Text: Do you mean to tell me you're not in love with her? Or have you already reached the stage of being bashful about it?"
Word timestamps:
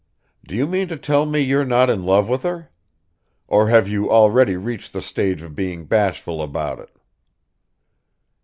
Do 0.47 0.55
you 0.55 0.65
mean 0.65 0.87
to 0.87 0.97
tell 0.97 1.27
me 1.27 1.41
you're 1.41 1.63
not 1.63 1.87
in 1.87 2.03
love 2.03 2.27
with 2.27 2.41
her? 2.41 2.71
Or 3.47 3.67
have 3.69 3.87
you 3.87 4.09
already 4.09 4.57
reached 4.57 4.93
the 4.93 5.01
stage 5.03 5.43
of 5.43 5.53
being 5.55 5.85
bashful 5.85 6.41
about 6.41 6.79
it?" 6.79 6.89